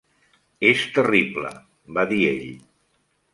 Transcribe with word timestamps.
"És 0.69 0.85
terrible", 0.95 1.51
va 1.99 2.07
dir 2.15 2.19
ell. 2.31 2.49